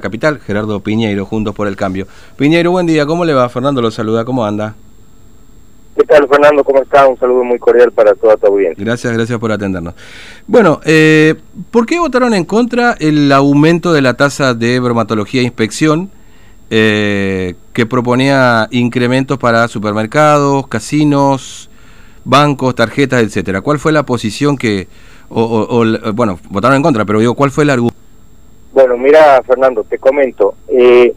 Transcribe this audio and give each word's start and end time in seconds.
capital, 0.00 0.40
Gerardo 0.40 0.80
Piñeiro, 0.80 1.24
Juntos 1.24 1.54
por 1.54 1.68
el 1.68 1.76
Cambio. 1.76 2.06
Piñeiro, 2.36 2.70
buen 2.70 2.86
día, 2.86 3.06
¿cómo 3.06 3.24
le 3.24 3.34
va? 3.34 3.48
Fernando 3.48 3.82
lo 3.82 3.90
saluda, 3.90 4.24
¿cómo 4.24 4.44
anda? 4.44 4.74
¿Qué 5.98 6.04
tal, 6.04 6.28
Fernando? 6.28 6.62
¿Cómo 6.62 6.80
está? 6.80 7.08
Un 7.08 7.18
saludo 7.18 7.42
muy 7.42 7.58
cordial 7.58 7.90
para 7.90 8.14
toda 8.14 8.36
tu 8.36 8.46
audiencia. 8.46 8.84
Gracias, 8.84 9.12
gracias 9.12 9.36
por 9.40 9.50
atendernos. 9.50 9.94
Bueno, 10.46 10.80
eh, 10.84 11.34
¿por 11.72 11.86
qué 11.86 11.98
votaron 11.98 12.34
en 12.34 12.44
contra 12.44 12.94
el 13.00 13.32
aumento 13.32 13.92
de 13.92 14.00
la 14.00 14.14
tasa 14.14 14.54
de 14.54 14.78
bromatología 14.78 15.40
e 15.40 15.44
inspección 15.44 16.08
eh, 16.70 17.56
que 17.72 17.84
proponía 17.84 18.68
incrementos 18.70 19.38
para 19.38 19.66
supermercados, 19.66 20.68
casinos, 20.68 21.68
bancos, 22.24 22.76
tarjetas, 22.76 23.24
etcétera? 23.24 23.60
¿Cuál 23.60 23.80
fue 23.80 23.90
la 23.90 24.04
posición 24.04 24.56
que, 24.56 24.86
o, 25.28 25.42
o, 25.42 25.82
o, 25.82 26.12
bueno, 26.12 26.38
votaron 26.48 26.76
en 26.76 26.82
contra, 26.84 27.04
pero 27.06 27.18
digo, 27.18 27.34
¿cuál 27.34 27.50
fue 27.50 27.64
el 27.64 27.70
argumento? 27.70 27.98
Bueno, 28.72 28.96
mira, 28.96 29.42
Fernando, 29.42 29.84
te 29.84 29.98
comento. 29.98 30.54
Eh, 30.68 31.14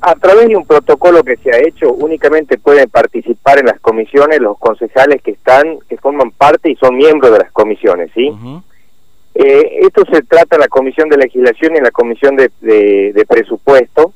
a 0.00 0.14
través 0.16 0.48
de 0.48 0.56
un 0.56 0.66
protocolo 0.66 1.22
que 1.22 1.36
se 1.36 1.50
ha 1.50 1.58
hecho, 1.60 1.92
únicamente 1.92 2.58
pueden 2.58 2.90
participar 2.90 3.60
en 3.60 3.66
las 3.66 3.78
comisiones 3.80 4.40
los 4.40 4.58
concejales 4.58 5.22
que 5.22 5.30
están, 5.30 5.78
que 5.88 5.96
forman 5.96 6.32
parte 6.32 6.70
y 6.70 6.76
son 6.76 6.96
miembros 6.96 7.32
de 7.32 7.38
las 7.38 7.52
comisiones, 7.52 8.10
¿sí? 8.12 8.32
eh, 9.34 9.78
esto 9.82 10.02
se 10.12 10.22
trata 10.22 10.56
en 10.56 10.60
la 10.62 10.68
Comisión 10.68 11.08
de 11.08 11.18
Legislación 11.18 11.74
y 11.74 11.78
en 11.78 11.84
la 11.84 11.92
Comisión 11.92 12.34
de, 12.34 12.50
de, 12.60 13.12
de 13.12 13.24
Presupuesto, 13.26 14.12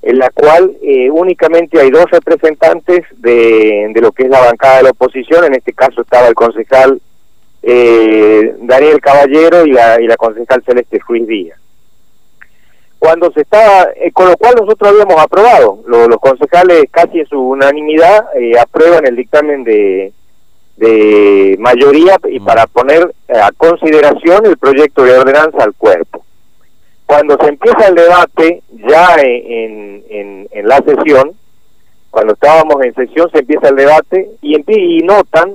en 0.00 0.18
la 0.18 0.30
cual 0.30 0.74
eh, 0.80 1.10
únicamente 1.10 1.78
hay 1.78 1.90
dos 1.90 2.06
representantes 2.10 3.04
de, 3.18 3.90
de 3.92 4.00
lo 4.00 4.12
que 4.12 4.22
es 4.22 4.30
la 4.30 4.40
bancada 4.40 4.78
de 4.78 4.82
la 4.84 4.90
oposición, 4.90 5.44
en 5.44 5.56
este 5.56 5.74
caso 5.74 6.00
estaba 6.00 6.28
el 6.28 6.34
concejal 6.34 7.02
eh, 7.62 8.54
Daniel 8.60 9.00
Caballero 9.00 9.66
y 9.66 9.72
la, 9.72 10.00
y 10.00 10.06
la 10.06 10.16
concejal 10.16 10.62
Celeste 10.64 10.98
Ruiz 11.06 11.26
Díaz. 11.26 11.58
Cuando 12.98 13.30
se 13.30 13.42
estaba, 13.42 13.88
eh, 13.94 14.10
con 14.12 14.28
lo 14.28 14.36
cual 14.36 14.54
nosotros 14.60 14.90
habíamos 14.90 15.22
aprobado, 15.22 15.80
los, 15.86 16.08
los 16.08 16.18
concejales 16.18 16.84
casi 16.90 17.20
en 17.20 17.26
su 17.26 17.40
unanimidad 17.40 18.26
eh, 18.34 18.58
aprueban 18.58 19.06
el 19.06 19.14
dictamen 19.14 19.62
de, 19.62 20.12
de 20.76 21.56
mayoría 21.60 22.16
y 22.28 22.40
para 22.40 22.66
poner 22.66 23.14
a 23.28 23.52
consideración 23.56 24.46
el 24.46 24.56
proyecto 24.56 25.04
de 25.04 25.16
ordenanza 25.16 25.62
al 25.62 25.74
cuerpo. 25.74 26.24
Cuando 27.06 27.38
se 27.40 27.48
empieza 27.48 27.86
el 27.86 27.94
debate, 27.94 28.62
ya 28.88 29.14
en, 29.22 30.02
en, 30.10 30.48
en 30.50 30.68
la 30.68 30.78
sesión, 30.78 31.32
cuando 32.10 32.32
estábamos 32.32 32.84
en 32.84 32.94
sesión 32.94 33.30
se 33.30 33.38
empieza 33.38 33.68
el 33.68 33.76
debate 33.76 34.30
y, 34.42 34.56
y 34.66 35.02
notan 35.02 35.54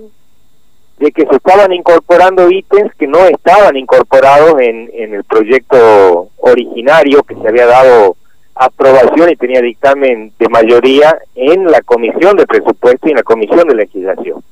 de 0.98 1.12
que 1.12 1.26
se 1.26 1.36
estaban 1.36 1.74
incorporando 1.74 2.50
ítems 2.50 2.94
que 2.96 3.08
no 3.08 3.20
estaban 3.26 3.76
incorporados 3.76 4.60
en, 4.62 4.90
en 4.94 5.14
el 5.14 5.24
proyecto 5.24 6.30
originario 6.38 7.24
que 7.24 7.36
se 7.36 7.48
había 7.48 7.66
dado 7.66 8.16
aprobación 8.56 9.30
y 9.30 9.36
tenía 9.36 9.62
dictamen 9.62 10.32
de 10.38 10.50
mayoría 10.50 11.18
en 11.36 11.66
la 11.66 11.82
comisión 11.82 12.38
de 12.38 12.46
presupuesto 12.46 13.08
y 13.08 13.12
en 13.12 13.18
la 13.18 13.24
comisión 13.24 13.68
de 13.68 13.76
legislación. 13.76 14.44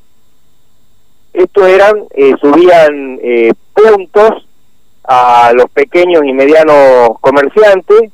Esto 1.34 1.66
eran, 1.66 2.06
eh, 2.12 2.34
subían 2.42 3.20
eh, 3.22 3.54
puntos 3.74 4.48
a 5.04 5.52
los 5.54 5.70
pequeños 5.70 6.24
y 6.26 6.34
medianos 6.34 7.20
comerciantes 7.22 8.12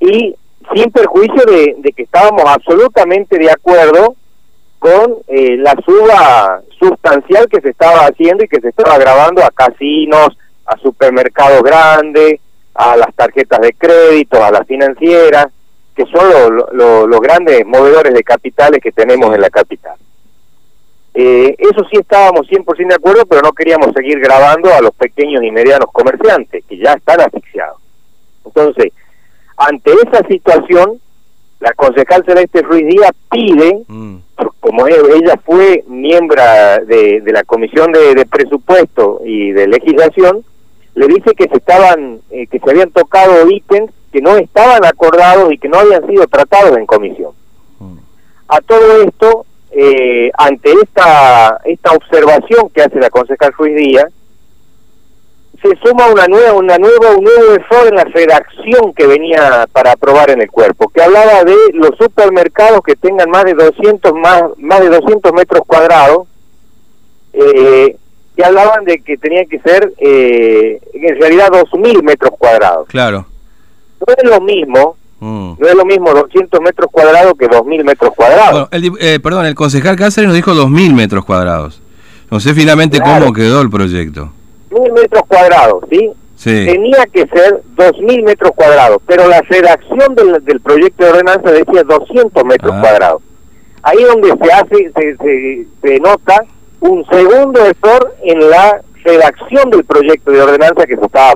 y 0.00 0.34
sin 0.74 0.90
perjuicio 0.90 1.44
de 1.46 1.92
que 1.96 2.02
estábamos 2.02 2.44
absolutamente 2.46 3.38
de 3.38 3.50
acuerdo 3.50 4.14
con 4.88 5.18
eh, 5.28 5.56
la 5.58 5.74
suba 5.84 6.62
sustancial 6.78 7.46
que 7.48 7.60
se 7.60 7.70
estaba 7.70 8.06
haciendo 8.06 8.44
y 8.44 8.48
que 8.48 8.60
se 8.60 8.68
estaba 8.68 8.96
grabando 8.96 9.44
a 9.44 9.50
casinos, 9.50 10.36
a 10.64 10.78
supermercados 10.78 11.62
grandes, 11.62 12.40
a 12.74 12.96
las 12.96 13.14
tarjetas 13.14 13.60
de 13.60 13.72
crédito, 13.72 14.42
a 14.42 14.50
las 14.50 14.66
financieras, 14.66 15.48
que 15.94 16.06
son 16.06 16.30
lo, 16.30 16.72
lo, 16.72 17.06
los 17.06 17.20
grandes 17.20 17.66
movedores 17.66 18.14
de 18.14 18.22
capitales 18.22 18.80
que 18.82 18.92
tenemos 18.92 19.34
en 19.34 19.40
la 19.40 19.50
capital. 19.50 19.96
Eh, 21.14 21.56
eso 21.58 21.84
sí 21.90 21.98
estábamos 21.98 22.46
100% 22.46 22.88
de 22.88 22.94
acuerdo, 22.94 23.26
pero 23.26 23.42
no 23.42 23.52
queríamos 23.52 23.92
seguir 23.94 24.20
grabando 24.20 24.72
a 24.72 24.80
los 24.80 24.92
pequeños 24.92 25.42
y 25.42 25.50
medianos 25.50 25.90
comerciantes, 25.92 26.64
que 26.66 26.78
ya 26.78 26.92
están 26.92 27.20
asfixiados. 27.20 27.78
Entonces, 28.44 28.92
ante 29.56 29.92
esa 29.92 30.24
situación, 30.28 31.00
la 31.60 31.72
concejal 31.74 32.24
Celeste 32.24 32.62
Ruiz 32.62 32.86
Díaz 32.86 33.12
pide, 33.30 33.82
mm. 33.88 34.16
como 34.60 34.86
ella 34.86 35.38
fue 35.44 35.84
miembro 35.88 36.42
de, 36.86 37.20
de 37.20 37.32
la 37.32 37.42
Comisión 37.44 37.92
de, 37.92 38.14
de, 38.14 38.26
Presupuesto 38.26 39.20
y 39.24 39.52
de 39.52 39.66
Legislación, 39.66 40.44
le 40.94 41.06
dice 41.06 41.34
que 41.34 41.48
se 41.48 41.56
estaban, 41.56 42.20
eh, 42.30 42.46
que 42.46 42.58
se 42.58 42.70
habían 42.70 42.90
tocado 42.90 43.48
ítems 43.50 43.90
que 44.12 44.20
no 44.20 44.36
estaban 44.36 44.84
acordados 44.84 45.52
y 45.52 45.58
que 45.58 45.68
no 45.68 45.78
habían 45.78 46.06
sido 46.06 46.26
tratados 46.26 46.76
en 46.76 46.86
comisión. 46.86 47.32
Mm. 47.78 47.98
A 48.48 48.60
todo 48.60 49.02
esto, 49.02 49.44
eh, 49.72 50.30
ante 50.38 50.72
esta, 50.72 51.60
esta 51.64 51.92
observación 51.92 52.70
que 52.70 52.82
hace 52.82 52.98
la 52.98 53.10
concejal 53.10 53.52
Ruiz 53.52 53.76
Díaz, 53.76 54.12
se 55.62 55.76
suma 55.82 56.06
una 56.06 56.26
nueva, 56.26 56.52
una 56.52 56.78
nueva, 56.78 57.16
un 57.16 57.24
nuevo 57.24 57.52
error 57.54 57.88
en 57.88 57.96
la 57.96 58.04
redacción 58.04 58.92
que 58.94 59.06
venía 59.06 59.66
para 59.72 59.92
aprobar 59.92 60.30
en 60.30 60.40
el 60.40 60.50
cuerpo, 60.50 60.88
que 60.88 61.02
hablaba 61.02 61.42
de 61.44 61.56
los 61.74 61.90
supermercados 61.98 62.80
que 62.84 62.94
tengan 62.94 63.28
más 63.28 63.44
de 63.44 63.54
200 63.54 64.12
más, 64.14 64.42
más 64.58 64.80
de 64.80 64.88
200 64.88 65.32
metros 65.32 65.62
cuadrados, 65.66 66.28
eh, 67.32 67.96
que 68.36 68.44
hablaban 68.44 68.84
de 68.84 69.00
que 69.00 69.16
tenían 69.16 69.46
que 69.48 69.58
ser 69.60 69.92
eh, 69.98 70.80
en 70.92 71.20
realidad 71.20 71.48
2.000 71.50 72.02
metros 72.02 72.30
cuadrados. 72.38 72.86
Claro. 72.88 73.26
No 74.06 74.14
es 74.16 74.30
lo 74.30 74.40
mismo, 74.40 74.96
mm. 75.18 75.54
no 75.58 75.66
es 75.66 75.74
lo 75.74 75.84
mismo 75.84 76.12
200 76.12 76.60
metros 76.60 76.88
cuadrados 76.92 77.34
que 77.36 77.48
2.000 77.48 77.84
metros 77.84 78.14
cuadrados. 78.14 78.52
Bueno, 78.52 78.68
el, 78.70 78.92
eh, 79.00 79.18
perdón, 79.18 79.46
el 79.46 79.56
concejal 79.56 79.96
Cáceres 79.96 80.28
nos 80.28 80.36
dijo 80.36 80.52
2.000 80.52 80.94
metros 80.94 81.24
cuadrados. 81.24 81.82
No 82.30 82.38
sé 82.38 82.54
finalmente 82.54 82.98
claro. 82.98 83.24
cómo 83.24 83.34
quedó 83.34 83.60
el 83.60 83.70
proyecto 83.70 84.32
mil 84.70 84.92
metros 84.92 85.22
cuadrados, 85.28 85.84
¿sí? 85.90 86.10
¿sí? 86.36 86.66
Tenía 86.66 87.04
que 87.12 87.26
ser 87.26 87.62
dos 87.76 87.92
mil 88.00 88.22
metros 88.22 88.52
cuadrados, 88.54 88.98
pero 89.06 89.28
la 89.28 89.40
redacción 89.42 90.14
del, 90.14 90.44
del 90.44 90.60
proyecto 90.60 91.04
de 91.04 91.10
ordenanza 91.10 91.50
decía 91.50 91.82
200 91.84 92.44
metros 92.44 92.72
ah. 92.74 92.80
cuadrados. 92.80 93.22
Ahí 93.82 94.02
donde 94.04 94.28
se 94.28 94.52
hace, 94.52 94.92
se, 94.96 95.16
se, 95.16 95.66
se 95.82 96.00
nota 96.00 96.44
un 96.80 97.04
segundo 97.06 97.60
error 97.64 98.14
en 98.22 98.50
la 98.50 98.80
redacción 99.04 99.70
del 99.70 99.84
proyecto 99.84 100.30
de 100.30 100.42
ordenanza 100.42 100.86
que 100.86 100.96
se 100.96 101.04
estaba... 101.04 101.34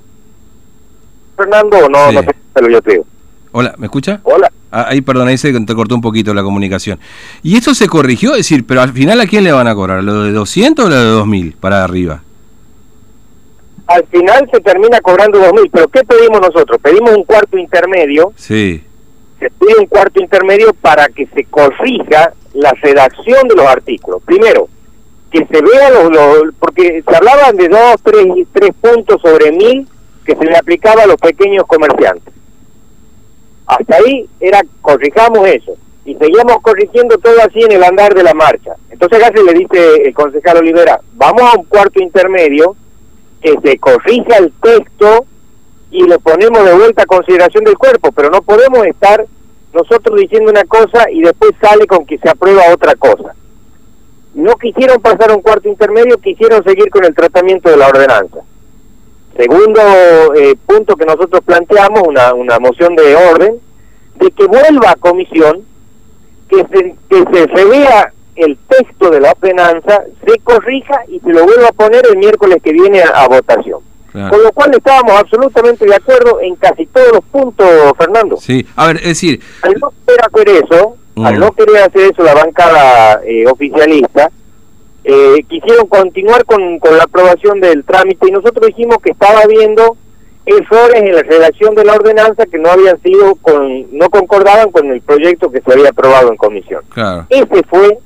Fernando, 1.37 1.78
o 1.78 1.88
no, 1.88 2.09
Sí. 2.10 2.14
no 2.16 2.22
sé, 2.22 2.34
pero 2.53 2.69
yo 2.69 2.82
creo. 2.82 3.04
Hola, 3.53 3.75
¿me 3.78 3.87
escucha? 3.87 4.20
Hola. 4.22 4.50
Ah, 4.70 4.87
ahí, 4.88 5.03
perdón, 5.03 5.28
ahí 5.28 5.37
se 5.37 5.53
te 5.53 5.75
cortó 5.75 5.94
un 5.94 6.00
poquito 6.00 6.32
la 6.32 6.43
comunicación. 6.43 6.99
¿Y 7.43 7.56
esto 7.56 7.75
se 7.75 7.88
corrigió? 7.88 8.31
Es 8.32 8.38
decir, 8.38 8.66
pero 8.66 8.81
al 8.81 8.93
final, 8.93 9.20
¿a 9.20 9.26
quién 9.26 9.44
le 9.44 9.53
van 9.53 9.66
a 9.66 9.75
cobrar? 9.75 10.03
¿Lo 10.03 10.22
de 10.22 10.32
200 10.32 10.87
o 10.87 10.88
lo 10.88 10.97
de 10.97 11.04
2000 11.04 11.56
para 11.60 11.84
arriba? 11.84 12.22
Al 13.94 14.06
final 14.06 14.48
se 14.53 14.60
termina 14.60 15.00
cobrando 15.00 15.38
2.000, 15.41 15.70
pero 15.72 15.88
¿qué 15.88 16.00
pedimos 16.04 16.41
nosotros? 16.41 16.78
Pedimos 16.82 17.10
un 17.16 17.25
cuarto 17.25 17.58
intermedio, 17.58 18.32
Sí. 18.36 18.82
se 19.38 19.50
pide 19.50 19.75
un 19.78 19.86
cuarto 19.86 20.20
intermedio 20.20 20.72
para 20.75 21.08
que 21.08 21.26
se 21.34 21.44
corrija 21.44 22.32
la 22.54 22.72
redacción 22.81 23.48
de 23.48 23.54
los 23.56 23.66
artículos. 23.66 24.22
Primero, 24.25 24.69
que 25.31 25.47
se 25.47 25.62
vea 25.62 25.91
los, 25.91 26.10
los 26.10 26.54
porque 26.58 27.02
se 27.08 27.16
hablaban 27.16 27.56
de 27.56 27.69
dos, 27.69 27.97
tres, 28.02 28.26
tres 28.52 28.70
puntos 28.81 29.20
sobre 29.22 29.50
mil 29.52 29.86
que 30.25 30.36
se 30.36 30.44
le 30.44 30.56
aplicaba 30.56 31.02
a 31.02 31.06
los 31.06 31.16
pequeños 31.16 31.64
comerciantes. 31.66 32.32
Hasta 33.66 33.97
ahí 33.97 34.28
era, 34.41 34.60
corrijamos 34.81 35.47
eso. 35.48 35.72
Y 36.04 36.14
seguíamos 36.16 36.56
corrigiendo 36.62 37.16
todo 37.19 37.34
así 37.41 37.60
en 37.62 37.72
el 37.72 37.82
andar 37.84 38.12
de 38.14 38.22
la 38.25 38.34
marcha. 38.34 38.75
Entonces 38.91 39.22
acá 39.22 39.32
se 39.36 39.42
le 39.44 39.52
dice 39.54 40.02
el 40.04 40.12
concejal 40.14 40.58
Olivera, 40.58 41.00
vamos 41.14 41.42
a 41.42 41.58
un 41.58 41.64
cuarto 41.64 42.02
intermedio, 42.02 42.76
que 43.42 43.58
se 43.62 43.78
corrija 43.78 44.36
el 44.38 44.53
texto 44.62 45.26
y 45.91 46.04
lo 46.06 46.19
ponemos 46.20 46.64
de 46.64 46.75
vuelta 46.75 47.03
a 47.03 47.06
consideración 47.06 47.64
del 47.64 47.76
cuerpo, 47.76 48.12
pero 48.12 48.31
no 48.31 48.40
podemos 48.43 48.87
estar 48.87 49.26
nosotros 49.75 50.19
diciendo 50.20 50.50
una 50.50 50.64
cosa 50.64 51.11
y 51.11 51.22
después 51.22 51.52
sale 51.61 51.87
con 51.87 52.06
que 52.06 52.19
se 52.19 52.28
aprueba 52.28 52.62
otra 52.72 52.94
cosa. 52.94 53.34
No 54.34 54.55
quisieron 54.56 55.00
pasar 55.00 55.31
a 55.31 55.34
un 55.34 55.43
cuarto 55.43 55.69
intermedio, 55.69 56.17
quisieron 56.19 56.64
seguir 56.64 56.88
con 56.90 57.05
el 57.05 57.14
tratamiento 57.14 57.69
de 57.69 57.76
la 57.76 57.88
ordenanza. 57.88 58.38
Segundo 59.37 59.81
eh, 60.34 60.55
punto 60.67 60.96
que 60.96 61.05
nosotros 61.05 61.43
planteamos, 61.44 62.02
una, 62.06 62.34
una 62.34 62.58
moción 62.58 62.94
de 62.96 63.14
orden, 63.14 63.61
de 64.17 64.31
que 64.31 64.46
vuelva 64.46 64.90
a 64.90 64.96
comisión, 64.96 65.64
que 66.49 66.67
se, 66.70 66.94
que 67.08 67.25
se 67.32 67.46
revea 67.46 68.12
el 68.37 68.56
texto 68.69 69.11
de 69.11 69.20
la 69.20 69.32
ordenanza, 69.32 70.02
se 70.26 70.38
corrija 70.40 71.00
y 71.08 71.20
se 71.20 71.31
lo 71.31 71.44
vuelva 71.44 71.69
a 71.69 71.73
poner 71.73 72.02
el 72.11 72.17
miércoles 72.19 72.58
que 72.62 72.73
viene 72.73 73.02
a, 73.02 73.08
a 73.08 73.29
votación. 73.29 73.81
Claro. 74.11 74.31
Con 74.31 74.43
lo 74.43 74.52
cual 74.52 74.70
estábamos 74.75 75.12
absolutamente 75.12 75.87
de 75.87 75.94
acuerdo 75.94 76.40
en 76.43 76.55
casi 76.56 76.87
todos 76.87 77.12
los 77.12 77.25
puntos, 77.25 77.67
Fernando. 77.96 78.37
Sí, 78.37 78.67
a 78.76 78.88
ver, 78.88 78.96
es 78.96 79.05
decir... 79.05 79.40
Al 79.62 79.75
no 79.81 79.93
querer 80.06 80.20
hacer 80.26 80.49
eso, 80.64 80.96
Mm. 81.14 81.26
al 81.26 81.38
no 81.40 81.52
querer 81.52 81.76
hacer 81.82 82.11
eso 82.11 82.23
la 82.23 82.32
bancada 82.32 83.20
eh, 83.26 83.46
oficialista, 83.46 84.31
eh, 85.05 85.44
quisieron 85.49 85.87
continuar 85.87 86.44
con, 86.46 86.79
con 86.79 86.96
la 86.96 87.05
aprobación 87.05 87.61
del 87.61 87.84
trámite 87.84 88.29
y 88.29 88.31
nosotros 88.31 88.67
dijimos 88.69 88.96
que 89.02 89.11
estaba 89.11 89.43
viendo 89.46 89.96
errores 90.46 91.02
en 91.02 91.14
la 91.14 91.23
redacción 91.23 91.75
de 91.75 91.84
la 91.84 91.94
ordenanza 91.94 92.46
que 92.46 92.58
no 92.58 92.70
habían 92.70 93.00
sido 93.02 93.34
con, 93.37 93.94
no 93.96 94.08
concordaban 94.08 94.70
con 94.70 94.90
el 94.90 95.02
proyecto 95.02 95.50
que 95.50 95.61
se 95.61 95.73
había 95.73 95.90
aprobado 95.90 96.31
en 96.31 96.37
comisión. 96.37 96.82
Claro. 96.88 97.26
Ese 97.29 97.62
fue, 97.69 97.99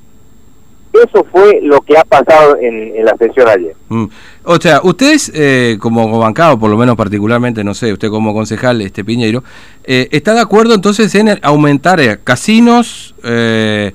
eso 1.05 1.25
fue 1.31 1.59
lo 1.61 1.81
que 1.81 1.97
ha 1.97 2.03
pasado 2.03 2.57
en, 2.61 2.95
en 2.95 3.05
la 3.05 3.15
sesión 3.17 3.47
ayer. 3.47 3.75
Mm. 3.89 4.05
O 4.43 4.55
sea, 4.59 4.79
ustedes 4.83 5.31
eh, 5.35 5.77
como 5.79 6.17
bancado, 6.19 6.57
por 6.57 6.69
lo 6.69 6.77
menos 6.77 6.95
particularmente, 6.95 7.63
no 7.63 7.73
sé, 7.73 7.91
usted 7.93 8.09
como 8.09 8.33
concejal, 8.33 8.81
este 8.81 9.03
Piñeiro, 9.03 9.43
eh, 9.83 10.07
¿está 10.11 10.33
de 10.33 10.39
acuerdo 10.41 10.73
entonces 10.73 11.13
en 11.15 11.37
aumentar 11.41 11.99
eh, 11.99 12.17
casinos, 12.23 13.13
eh, 13.23 13.91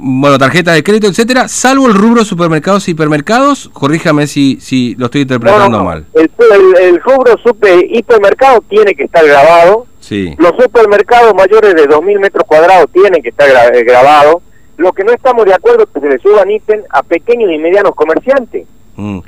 bueno, 0.00 0.38
tarjetas 0.38 0.76
de 0.76 0.84
crédito, 0.84 1.08
etcétera, 1.08 1.48
salvo 1.48 1.88
el 1.88 1.94
rubro 1.94 2.24
supermercados 2.24 2.86
y 2.88 2.92
hipermercados? 2.92 3.68
Corríjame 3.72 4.28
si, 4.28 4.58
si 4.60 4.94
lo 4.96 5.06
estoy 5.06 5.22
interpretando 5.22 5.68
No, 5.70 5.78
no, 5.78 5.84
mal. 5.84 6.06
El, 6.14 6.30
el, 6.38 6.82
el 6.84 7.00
rubro 7.02 7.36
super, 7.44 7.84
hipermercado 7.90 8.60
tiene 8.68 8.94
que 8.94 9.04
estar 9.04 9.26
grabado. 9.26 9.86
Sí. 9.98 10.34
Los 10.38 10.52
supermercados 10.62 11.34
mayores 11.34 11.74
de 11.74 11.88
2.000 11.88 12.20
metros 12.20 12.44
cuadrados 12.46 12.86
tienen 12.92 13.20
que 13.20 13.30
estar 13.30 13.48
gra- 13.50 13.74
eh, 13.74 13.82
grabados. 13.82 14.36
Lo 14.78 14.92
que 14.92 15.04
no 15.04 15.12
estamos 15.12 15.44
de 15.44 15.52
acuerdo 15.54 15.82
es 15.84 15.88
que 15.92 16.00
se 16.00 16.08
le 16.08 16.18
suban 16.18 16.50
ítem 16.50 16.80
a 16.90 17.02
pequeños 17.02 17.50
y 17.52 17.58
medianos 17.58 17.94
comerciantes. 17.94 18.66
Mm. 18.96 19.18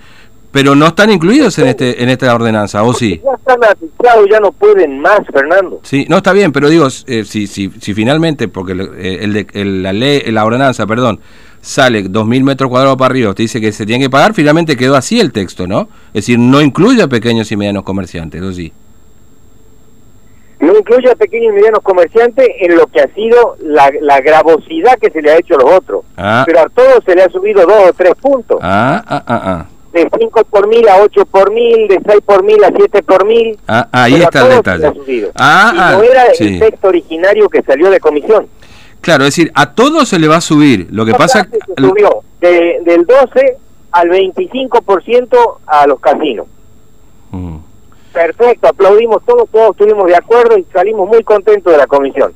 Pero 0.53 0.75
no 0.75 0.87
están 0.89 1.11
incluidos 1.13 1.57
en 1.61 1.69
este 1.69 2.03
en 2.03 2.09
esta 2.09 2.35
ordenanza, 2.35 2.83
¿o 2.83 2.93
sí? 2.93 3.21
Ya 3.25 3.31
están 3.37 3.63
asfixiados, 3.63 4.27
ya 4.29 4.41
no 4.41 4.51
pueden 4.51 4.99
más, 5.01 5.21
Fernando. 5.33 5.79
Sí, 5.85 6.07
no 6.09 6.17
está 6.17 6.33
bien, 6.33 6.51
pero 6.51 6.69
digo, 6.69 6.89
eh, 7.07 7.25
si, 7.25 7.47
si, 7.47 7.71
si 7.81 7.95
finalmente, 7.95 8.49
porque 8.49 8.73
el, 8.73 8.81
eh, 8.97 9.19
el 9.23 9.47
el- 9.53 9.83
la 9.85 9.93
ley, 9.93 10.23
la 10.33 10.45
ordenanza, 10.45 10.89
perdón, 10.89 11.21
sale 11.61 12.03
2.000 12.09 12.43
metros 12.43 12.69
cuadrados 12.69 12.97
para 12.97 13.13
arriba, 13.13 13.33
te 13.33 13.43
dice 13.45 13.61
que 13.61 13.71
se 13.71 13.87
tiene 13.87 14.03
que 14.05 14.11
pagar, 14.11 14.35
finalmente 14.35 14.77
quedó 14.77 14.97
así 14.97 15.21
el 15.21 15.31
texto, 15.31 15.69
¿no? 15.69 15.89
Es 16.09 16.25
decir, 16.27 16.39
no 16.41 16.61
incluye 16.61 17.03
a 17.03 17.07
pequeños 17.09 17.53
y 17.53 17.57
medianos 17.57 17.85
comerciantes, 17.85 18.43
¿o 18.43 18.53
sí? 18.53 18.73
Incluye 20.91 21.13
a 21.13 21.15
pequeños 21.15 21.53
y 21.53 21.55
medianos 21.55 21.81
comerciantes 21.85 22.49
en 22.59 22.75
lo 22.75 22.87
que 22.89 23.01
ha 23.01 23.07
sido 23.15 23.57
la, 23.61 23.91
la 24.01 24.21
gravosidad 24.21 24.99
que 24.99 25.09
se 25.11 25.23
le 25.23 25.31
ha 25.31 25.39
hecho 25.39 25.55
a 25.55 25.63
los 25.63 25.73
otros. 25.73 26.03
Ah, 26.17 26.43
Pero 26.45 26.61
a 26.63 26.69
todos 26.69 27.05
se 27.07 27.15
le 27.15 27.23
ha 27.23 27.29
subido 27.29 27.65
dos 27.65 27.91
o 27.91 27.93
tres 27.93 28.13
puntos. 28.21 28.59
ah, 28.61 29.01
ah, 29.07 29.23
ah, 29.27 29.43
ah. 29.45 29.67
De 29.93 30.09
5 30.19 30.45
por 30.45 30.67
mil 30.69 30.89
a 30.89 30.97
8 31.03 31.27
por 31.27 31.53
mil, 31.53 31.87
de 31.89 32.01
6 32.05 32.21
por 32.27 32.43
mil 32.43 32.63
a 32.65 32.73
7 32.77 33.03
por 33.05 33.25
mil. 33.25 33.57
Ah, 33.69 33.89
ahí 33.93 34.13
Pero 34.15 34.25
está 34.25 34.41
el 34.43 34.49
detalle. 34.57 34.79
le 34.81 34.87
ha 34.89 34.93
subido. 34.95 35.31
Ah, 35.37 35.73
y 35.75 35.79
ah, 35.79 35.91
no 35.93 36.03
era 36.03 36.25
sí. 36.35 36.45
el 36.55 36.59
texto 36.61 36.89
originario 36.89 37.49
que 37.49 37.63
salió 37.63 37.89
de 37.91 38.01
comisión. 38.01 38.49
Claro, 39.01 39.23
es 39.25 39.29
decir, 39.37 39.53
a 39.55 39.73
todos 39.75 40.09
se 40.09 40.19
le 40.19 40.27
va 40.27 40.37
a 40.37 40.41
subir. 40.41 40.89
Lo 40.91 41.05
que 41.07 41.13
pasa 41.15 41.49
se 41.51 41.59
subió 41.83 42.23
de- 42.41 42.81
del 42.85 43.05
12 43.07 43.57
al 43.93 44.09
25% 44.11 45.59
a 45.67 45.87
los 45.87 46.01
casinos. 46.01 46.47
Mm, 47.31 47.57
Perfecto, 48.13 48.69
aplaudimos 48.69 49.25
todos, 49.25 49.49
todos 49.51 49.71
estuvimos 49.71 50.07
de 50.07 50.17
acuerdo 50.17 50.59
y 50.59 50.65
salimos 50.73 51.09
muy 51.09 51.23
contentos 51.23 51.73
de 51.73 51.79
la 51.79 51.87
comisión. 51.87 52.33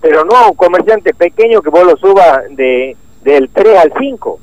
Pero 0.00 0.24
no 0.24 0.36
a 0.36 0.48
un 0.48 0.56
comerciante 0.56 1.14
pequeño 1.14 1.62
que 1.62 1.70
vos 1.70 1.84
lo 1.84 1.96
suba 1.96 2.42
de 2.50 2.96
del 3.24 3.48
3 3.48 3.78
al 3.78 3.92
5. 3.98 4.38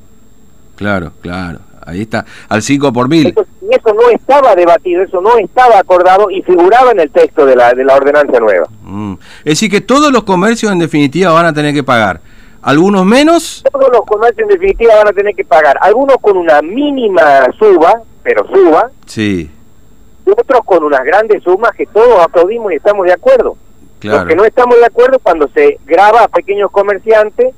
claro, 0.76 1.12
claro. 1.22 1.60
Ahí 1.84 2.02
está, 2.02 2.24
al 2.48 2.62
5 2.62 2.94
por 2.94 3.10
mil. 3.10 3.28
Y 3.28 3.74
eso 3.74 3.94
no 3.94 4.10
estaba 4.12 4.56
debatido, 4.56 5.02
eso 5.02 5.20
no 5.20 5.38
estaba 5.38 5.80
acordado 5.80 6.30
y 6.30 6.44
figuraba 6.44 6.92
en 6.92 7.00
el 7.00 7.10
texto 7.10 7.44
de 7.44 7.56
la, 7.56 7.74
de 7.74 7.84
la 7.84 7.96
ordenanza 7.96 8.40
nueva. 8.40 8.68
Mm. 8.84 9.14
Es 9.40 9.54
decir, 9.54 9.72
que 9.72 9.82
todos 9.82 10.12
los 10.12 10.24
comercios 10.24 10.72
en 10.72 10.78
definitiva 10.78 11.32
van 11.32 11.48
a 11.48 11.54
tener 11.54 11.74
que 11.74 11.84
pagar. 11.84 12.22
Algunos 12.62 13.04
menos, 13.04 13.64
Todos 13.72 13.90
los 13.92 14.06
comercios 14.06 14.48
en 14.48 14.60
definitiva 14.60 14.96
van 14.96 15.08
a 15.08 15.14
tener 15.14 15.34
que 15.34 15.44
pagar, 15.44 15.80
algunos 15.82 16.18
con 16.22 16.38
una 16.38 16.62
mínima 16.62 17.48
suba, 17.58 18.04
pero 18.22 18.46
suba, 18.54 18.92
sí, 19.08 19.50
otros 20.31 20.62
con 20.66 20.83
unas 20.83 21.04
grandes 21.04 21.44
sumas 21.44 21.72
que 21.75 21.86
todos 21.86 22.19
aplaudimos 22.24 22.72
y 22.72 22.75
estamos 22.75 23.06
de 23.06 23.13
acuerdo. 23.13 23.56
claro. 24.00 24.19
Los 24.19 24.28
que 24.28 24.36
no 24.36 24.45
estamos 24.45 24.78
de 24.78 24.86
acuerdo 24.86 25.19
cuando 25.19 25.48
se 25.50 25.78
graba 25.86 26.24
a 26.24 26.28
pequeños 26.28 26.72
comerciantes 26.72 27.54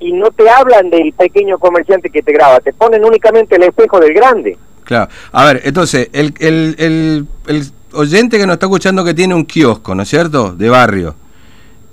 y 0.00 0.12
no 0.12 0.30
te 0.30 0.48
hablan 0.50 0.90
del 0.90 1.12
pequeño 1.12 1.58
comerciante 1.58 2.10
que 2.10 2.22
te 2.22 2.32
graba, 2.32 2.60
te 2.60 2.72
ponen 2.72 3.04
únicamente 3.04 3.56
el 3.56 3.62
espejo 3.62 4.00
del 4.00 4.12
grande. 4.12 4.58
Claro. 4.84 5.08
A 5.32 5.46
ver, 5.46 5.62
entonces, 5.64 6.10
el, 6.12 6.34
el, 6.40 6.74
el, 6.78 7.26
el 7.46 7.64
oyente 7.94 8.36
que 8.38 8.46
nos 8.46 8.54
está 8.54 8.66
escuchando 8.66 9.02
que 9.04 9.14
tiene 9.14 9.34
un 9.34 9.46
kiosco, 9.46 9.94
¿no 9.94 10.02
es 10.02 10.08
cierto? 10.10 10.52
De 10.52 10.68
barrio. 10.68 11.14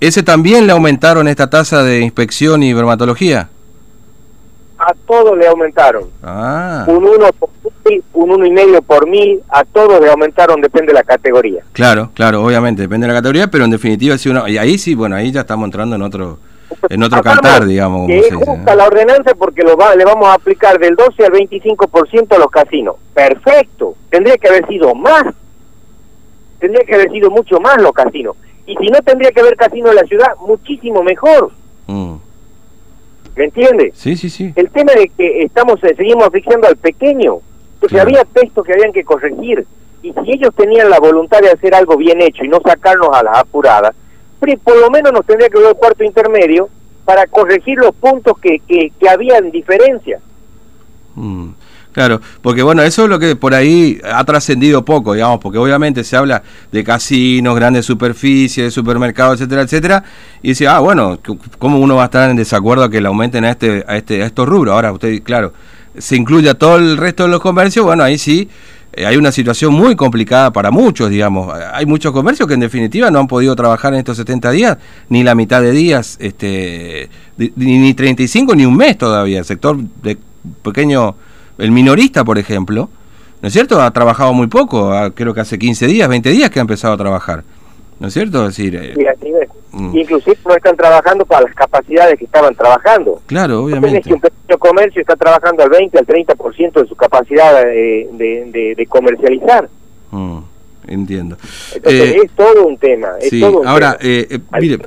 ¿Ese 0.00 0.22
también 0.22 0.66
le 0.66 0.72
aumentaron 0.72 1.28
esta 1.28 1.48
tasa 1.48 1.82
de 1.84 2.00
inspección 2.00 2.62
y 2.64 2.72
dermatología? 2.74 3.48
A 4.78 4.92
todos 5.06 5.38
le 5.38 5.46
aumentaron. 5.46 6.10
Ah, 6.24 6.84
Un 6.88 7.04
uno 7.06 7.28
por 7.38 7.48
mil, 7.84 8.04
un 8.12 8.30
uno 8.30 8.46
y 8.46 8.50
medio 8.50 8.82
por 8.82 9.08
mil, 9.08 9.40
a 9.48 9.64
todos 9.64 10.00
le 10.00 10.10
aumentaron, 10.10 10.60
depende 10.60 10.88
de 10.88 10.94
la 10.94 11.04
categoría. 11.04 11.62
claro, 11.72 12.10
claro, 12.14 12.44
obviamente, 12.44 12.82
depende 12.82 13.06
de 13.06 13.12
la 13.12 13.18
categoría, 13.18 13.48
pero 13.48 13.64
en 13.64 13.70
definitiva, 13.70 14.18
si 14.18 14.28
uno, 14.28 14.48
y 14.48 14.58
ahí 14.58 14.78
sí, 14.78 14.94
bueno, 14.94 15.16
ahí 15.16 15.32
ya 15.32 15.40
estamos 15.40 15.66
entrando 15.66 15.96
en 15.96 16.02
otro, 16.02 16.38
en 16.88 17.02
otro 17.02 17.22
cantar, 17.22 17.66
digamos, 17.66 18.06
Que 18.06 18.18
es 18.18 18.34
justa 18.34 18.74
la 18.74 18.86
ordenanza 18.86 19.34
porque 19.34 19.62
lo 19.62 19.76
va, 19.76 19.94
le 19.94 20.04
vamos 20.04 20.26
a 20.28 20.34
aplicar 20.34 20.78
del 20.78 20.96
12 20.96 21.24
al 21.24 21.32
25% 21.32 22.34
a 22.34 22.38
los 22.38 22.50
casinos. 22.50 22.96
Perfecto. 23.14 23.94
Tendría 24.10 24.36
que 24.36 24.48
haber 24.48 24.66
sido 24.66 24.94
más. 24.94 25.34
Tendría 26.58 26.84
que 26.84 26.94
haber 26.94 27.10
sido 27.10 27.30
mucho 27.30 27.60
más 27.60 27.80
los 27.80 27.92
casinos. 27.92 28.36
Y 28.66 28.76
si 28.76 28.86
no 28.86 29.00
tendría 29.02 29.32
que 29.32 29.40
haber 29.40 29.56
casinos 29.56 29.90
en 29.90 29.96
la 29.96 30.04
ciudad, 30.04 30.28
muchísimo 30.46 31.02
mejor. 31.02 31.50
Mm. 31.86 32.14
¿Me 33.36 33.44
entiendes? 33.44 33.92
Sí, 33.96 34.16
sí, 34.16 34.28
sí. 34.28 34.52
El 34.56 34.70
tema 34.70 34.92
de 34.92 35.08
que 35.08 35.42
estamos 35.42 35.82
eh, 35.84 35.94
seguimos 35.96 36.24
asfixiando 36.24 36.68
al 36.68 36.76
pequeño, 36.76 37.38
Claro. 37.88 38.08
había 38.08 38.24
textos 38.24 38.64
que 38.64 38.72
habían 38.72 38.92
que 38.92 39.04
corregir. 39.04 39.66
Y 40.02 40.12
si 40.12 40.32
ellos 40.32 40.54
tenían 40.56 40.90
la 40.90 40.98
voluntad 40.98 41.40
de 41.40 41.50
hacer 41.50 41.74
algo 41.74 41.96
bien 41.96 42.20
hecho 42.20 42.44
y 42.44 42.48
no 42.48 42.60
sacarnos 42.64 43.10
a 43.12 43.22
las 43.22 43.38
apuradas, 43.38 43.94
por 44.64 44.76
lo 44.80 44.90
menos 44.90 45.12
nos 45.12 45.24
tendría 45.24 45.48
que 45.48 45.60
dar 45.60 45.70
el 45.70 45.76
cuarto 45.76 46.02
intermedio 46.02 46.68
para 47.04 47.26
corregir 47.26 47.78
los 47.78 47.94
puntos 47.94 48.38
que, 48.38 48.58
que, 48.66 48.92
que 48.98 49.08
habían 49.08 49.50
diferencias. 49.50 50.20
Mm, 51.14 51.50
Claro, 51.92 52.22
porque 52.40 52.62
bueno, 52.62 52.82
eso 52.82 53.04
es 53.04 53.10
lo 53.10 53.18
que 53.18 53.36
por 53.36 53.54
ahí 53.54 54.00
ha 54.02 54.24
trascendido 54.24 54.82
poco, 54.82 55.12
digamos, 55.12 55.40
porque 55.40 55.58
obviamente 55.58 56.04
se 56.04 56.16
habla 56.16 56.42
de 56.72 56.82
casinos, 56.82 57.54
grandes 57.54 57.84
superficies, 57.84 58.72
supermercados, 58.72 59.38
etcétera, 59.38 59.62
etcétera, 59.62 60.04
y 60.40 60.48
dice, 60.48 60.66
ah, 60.66 60.78
bueno, 60.78 61.18
¿cómo 61.58 61.78
uno 61.78 61.96
va 61.96 62.02
a 62.02 62.06
estar 62.06 62.30
en 62.30 62.36
desacuerdo 62.36 62.84
a 62.84 62.90
que 62.90 63.00
le 63.02 63.08
aumenten 63.08 63.44
a 63.44 63.50
este, 63.50 63.84
a 63.86 63.98
este, 63.98 64.22
a 64.22 64.26
estos 64.26 64.48
rubros? 64.48 64.74
Ahora 64.74 64.90
usted, 64.90 65.22
claro, 65.22 65.52
se 65.98 66.16
incluye 66.16 66.48
a 66.50 66.54
todo 66.54 66.76
el 66.76 66.96
resto 66.96 67.24
de 67.24 67.28
los 67.28 67.40
comercios, 67.40 67.84
bueno, 67.84 68.02
ahí 68.02 68.18
sí 68.18 68.48
eh, 68.94 69.06
hay 69.06 69.16
una 69.16 69.32
situación 69.32 69.72
muy 69.72 69.96
complicada 69.96 70.52
para 70.52 70.70
muchos, 70.70 71.08
digamos. 71.08 71.52
Hay 71.72 71.86
muchos 71.86 72.12
comercios 72.12 72.46
que 72.46 72.54
en 72.54 72.60
definitiva 72.60 73.10
no 73.10 73.20
han 73.20 73.26
podido 73.26 73.56
trabajar 73.56 73.94
en 73.94 74.00
estos 74.00 74.16
70 74.18 74.50
días, 74.50 74.78
ni 75.08 75.22
la 75.22 75.34
mitad 75.34 75.62
de 75.62 75.72
días, 75.72 76.18
este, 76.20 77.08
ni 77.36 77.94
35 77.94 78.54
ni 78.54 78.66
un 78.66 78.76
mes 78.76 78.98
todavía. 78.98 79.38
El 79.38 79.44
sector 79.44 79.78
de 80.02 80.18
pequeño, 80.62 81.14
el 81.58 81.70
minorista, 81.70 82.24
por 82.24 82.38
ejemplo, 82.38 82.90
¿no 83.40 83.48
es 83.48 83.52
cierto? 83.52 83.80
Ha 83.80 83.90
trabajado 83.92 84.34
muy 84.34 84.48
poco, 84.48 84.92
ah, 84.92 85.10
creo 85.10 85.32
que 85.32 85.40
hace 85.40 85.58
15 85.58 85.86
días, 85.86 86.08
20 86.08 86.30
días 86.30 86.50
que 86.50 86.58
ha 86.58 86.62
empezado 86.62 86.94
a 86.94 86.98
trabajar, 86.98 87.44
¿no 88.02 88.08
es 88.08 88.14
cierto? 88.14 88.46
Es 88.46 88.56
decir, 88.56 88.74
eh. 88.76 89.48
Mm. 89.72 89.96
Inclusive 89.96 90.36
no 90.46 90.54
están 90.54 90.76
trabajando 90.76 91.24
para 91.24 91.46
las 91.46 91.54
capacidades 91.54 92.18
que 92.18 92.26
estaban 92.26 92.54
trabajando. 92.54 93.22
claro, 93.26 93.64
obviamente. 93.64 94.02
que 94.02 94.12
un 94.14 94.20
pequeño 94.20 94.58
comercio 94.58 95.00
está 95.00 95.16
trabajando 95.16 95.62
al 95.62 95.70
20, 95.70 95.98
al 95.98 96.06
30% 96.06 96.82
de 96.82 96.86
su 96.86 96.94
capacidad 96.94 97.64
de, 97.64 98.08
de, 98.12 98.74
de 98.76 98.86
comercializar. 98.86 99.68
Mm, 100.10 100.38
entiendo. 100.88 101.36
Entonces 101.74 102.10
Eh, 102.12 102.18
es 102.24 102.30
todo 102.32 102.66
un 102.66 102.76
tema. 102.76 103.08
Es 103.20 103.30
sí, 103.30 103.40
todo 103.40 103.60
un 103.60 103.66
ahora, 103.66 103.96
tema. 103.96 104.10
eh, 104.12 104.26
eh, 104.30 104.38
mire, 104.60 104.78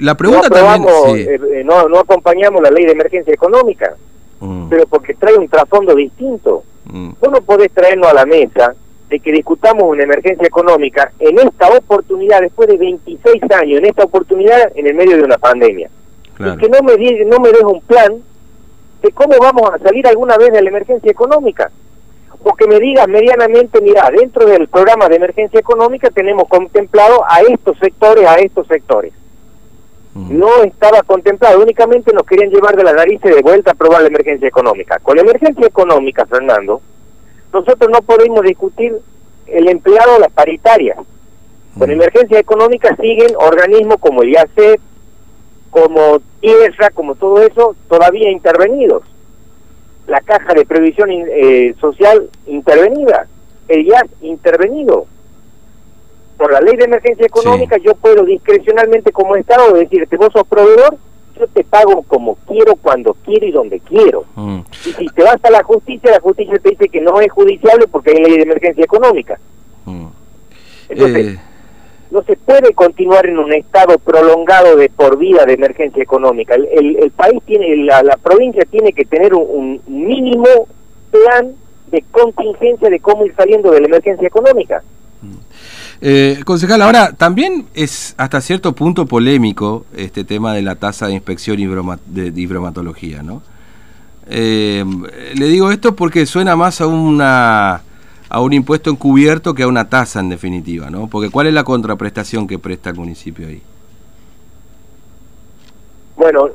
la 0.00 0.12
no 0.12 0.16
pregunta 0.16 0.48
también... 0.48 0.88
sí. 1.14 1.20
eh, 1.20 1.40
eh, 1.60 1.62
no, 1.64 1.88
no 1.88 1.98
acompañamos 2.00 2.62
la 2.62 2.70
ley 2.70 2.86
de 2.86 2.92
emergencia 2.92 3.34
económica, 3.34 3.94
Mm, 4.40 4.68
pero 4.70 4.86
porque 4.86 5.14
trae 5.14 5.36
un 5.36 5.46
trasfondo 5.48 5.94
distinto. 5.94 6.64
Vos 6.84 7.30
no 7.30 7.40
podés 7.42 7.70
traernos 7.70 8.08
a 8.10 8.14
la 8.14 8.26
mesa 8.26 8.74
de 9.12 9.20
que 9.20 9.30
discutamos 9.32 9.84
una 9.84 10.02
emergencia 10.02 10.46
económica 10.46 11.12
en 11.18 11.38
esta 11.38 11.68
oportunidad, 11.68 12.40
después 12.40 12.68
de 12.68 12.76
26 12.78 13.42
años, 13.52 13.78
en 13.78 13.86
esta 13.86 14.04
oportunidad, 14.04 14.72
en 14.74 14.86
el 14.86 14.94
medio 14.94 15.16
de 15.16 15.22
una 15.22 15.38
pandemia. 15.38 15.88
claro. 16.34 16.54
Y 16.54 16.56
que 16.58 16.68
no 16.68 16.78
me, 16.82 16.96
di- 16.96 17.24
no 17.26 17.38
me 17.38 17.50
deja 17.52 17.66
un 17.68 17.80
plan 17.82 18.12
de 19.02 19.10
cómo 19.12 19.34
vamos 19.38 19.70
a 19.72 19.78
salir 19.78 20.06
alguna 20.06 20.36
vez 20.38 20.50
de 20.52 20.62
la 20.62 20.68
emergencia 20.70 21.10
económica. 21.10 21.70
O 22.44 22.54
que 22.54 22.66
me 22.66 22.80
digas 22.80 23.06
medianamente, 23.06 23.80
mira, 23.80 24.10
dentro 24.10 24.46
del 24.46 24.66
programa 24.66 25.08
de 25.08 25.16
emergencia 25.16 25.60
económica 25.60 26.10
tenemos 26.10 26.48
contemplado 26.48 27.22
a 27.28 27.40
estos 27.42 27.78
sectores, 27.78 28.26
a 28.26 28.36
estos 28.36 28.66
sectores. 28.66 29.12
Mm, 30.14 30.38
No 30.38 30.62
estaba 30.64 31.02
contemplado, 31.02 31.60
únicamente 31.62 32.12
nos 32.12 32.24
querían 32.26 32.50
llevar 32.50 32.76
de 32.76 32.84
la 32.84 32.92
nariz 32.94 33.20
y 33.24 33.28
de 33.28 33.42
vuelta 33.42 33.70
a 33.70 33.74
aprobar 33.74 34.02
la 34.02 34.08
emergencia 34.08 34.48
económica. 34.48 34.98
Con 35.00 35.16
la 35.16 35.22
emergencia 35.22 35.66
económica, 35.66 36.26
Fernando, 36.26 36.80
nosotros 37.52 37.90
no 37.90 38.00
podemos 38.02 38.42
discutir 38.42 38.96
el 39.46 39.68
empleado 39.68 40.16
o 40.16 40.18
las 40.18 40.32
paritarias. 40.32 40.98
Con 41.78 41.88
mm, 41.88 41.92
emergencia 41.92 42.38
económica 42.38 42.96
siguen 42.96 43.34
organismos 43.36 43.98
como 43.98 44.22
el 44.22 44.30
IACEP, 44.30 44.80
como 45.70 46.20
Tierra, 46.40 46.90
como 46.90 47.14
todo 47.14 47.42
eso, 47.42 47.74
todavía 47.88 48.30
intervenidos. 48.30 49.02
La 50.06 50.20
Caja 50.20 50.54
de 50.54 50.66
Previsión 50.66 51.08
eh, 51.10 51.74
Social 51.80 52.28
intervenida, 52.46 53.26
el 53.68 53.86
IAS 53.86 54.04
intervenido. 54.20 55.06
por 56.36 56.52
la 56.52 56.60
ley 56.60 56.76
de 56.76 56.84
emergencia 56.84 57.24
económica 57.24 57.76
yo 57.78 57.94
puedo 57.94 58.24
discrecionalmente 58.24 59.12
como 59.12 59.36
Estado 59.36 59.72
decirte, 59.74 60.16
vos 60.16 60.32
sos 60.32 60.46
proveedor, 60.46 60.96
yo 61.38 61.46
te 61.48 61.64
pago 61.64 62.02
como 62.02 62.36
quiero, 62.46 62.76
cuando 62.76 63.14
quiero 63.24 63.46
y 63.46 63.52
donde 63.52 63.80
quiero. 63.80 64.24
Mm. 64.34 64.60
Y 64.86 64.92
si 64.92 65.06
te 65.06 65.22
vas 65.22 65.38
a 65.42 65.50
la 65.50 65.62
justicia, 65.62 66.10
la 66.10 66.20
justicia 66.20 66.58
te 66.58 66.70
dice 66.70 66.88
que 66.88 67.00
no 67.00 67.20
es 67.20 67.30
judiciable 67.30 67.86
porque 67.88 68.10
hay 68.10 68.22
ley 68.22 68.36
de 68.36 68.42
emergencia 68.42 68.84
económica. 68.84 69.38
Mm. 69.84 70.06
Entonces, 70.88 71.26
eh. 71.34 71.40
no 72.10 72.22
se 72.22 72.36
puede 72.36 72.74
continuar 72.74 73.26
en 73.26 73.38
un 73.38 73.52
estado 73.52 73.98
prolongado 73.98 74.76
de 74.76 74.88
por 74.90 75.18
vida 75.18 75.44
de 75.46 75.54
emergencia 75.54 76.02
económica. 76.02 76.54
El, 76.54 76.96
el, 76.96 77.10
país 77.10 77.42
tiene, 77.46 77.76
la, 77.78 78.02
la, 78.02 78.16
provincia 78.16 78.64
tiene 78.70 78.92
que 78.92 79.04
tener 79.04 79.34
un, 79.34 79.80
un 79.86 80.06
mínimo 80.06 80.68
plan 81.10 81.54
de 81.90 82.02
contingencia 82.10 82.88
de 82.88 83.00
cómo 83.00 83.24
ir 83.26 83.34
saliendo 83.34 83.70
de 83.70 83.80
la 83.80 83.86
emergencia 83.86 84.26
económica. 84.26 84.82
Eh, 86.04 86.40
concejal, 86.44 86.82
ahora 86.82 87.12
también 87.12 87.68
es 87.74 88.16
hasta 88.16 88.40
cierto 88.40 88.74
punto 88.74 89.06
polémico 89.06 89.86
este 89.96 90.24
tema 90.24 90.52
de 90.52 90.60
la 90.60 90.74
tasa 90.74 91.06
de 91.06 91.12
inspección 91.12 91.58
de 92.06 92.46
bromatología, 92.48 93.22
¿no? 93.22 93.40
Eh, 94.28 94.84
le 95.38 95.46
digo 95.46 95.70
esto 95.70 95.94
porque 95.94 96.26
suena 96.26 96.56
más 96.56 96.80
a 96.80 96.88
una 96.88 97.82
a 98.28 98.40
un 98.40 98.52
impuesto 98.52 98.90
encubierto 98.90 99.54
que 99.54 99.62
a 99.62 99.68
una 99.68 99.88
tasa 99.88 100.18
en 100.18 100.30
definitiva, 100.30 100.90
¿no? 100.90 101.06
Porque 101.06 101.30
¿cuál 101.30 101.46
es 101.46 101.54
la 101.54 101.62
contraprestación 101.62 102.48
que 102.48 102.58
presta 102.58 102.90
el 102.90 102.96
municipio 102.96 103.46
ahí? 103.46 103.62
Bueno, 106.16 106.48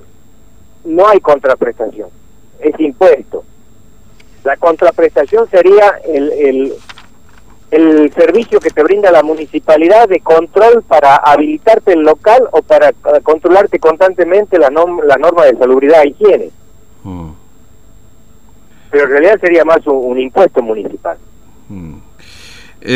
no 0.84 1.08
hay 1.08 1.22
contraprestación, 1.22 2.10
es 2.60 2.78
impuesto. 2.82 3.46
La 4.44 4.58
contraprestación 4.58 5.50
sería 5.50 6.00
el 6.06 6.32
el 6.34 6.74
servicio 7.70 8.60
que 8.60 8.70
te 8.70 8.84
brinda 8.84 9.12
la 9.12 9.24
municipalidad 9.24 10.08
de 10.08 10.22
control 10.22 10.84
para 10.84 11.16
habilitarte 11.18 11.94
el 11.94 12.02
local 12.02 12.48
o 12.52 12.62
para 12.62 12.94
controlarte 13.24 13.80
constantemente 13.80 14.58
la, 14.58 14.70
la 14.70 15.18
norma 15.18 15.46
de 15.46 15.58
salubridad 15.58 16.04
e 16.04 16.10
higiene. 16.10 16.50
Mm. 17.04 17.30
Pero 18.90 19.04
en 19.04 19.10
realidad 19.10 19.40
sería 19.42 19.66
más 19.66 19.86
un 19.86 20.20
impuesto 20.20 20.62
municipal. 20.62 21.18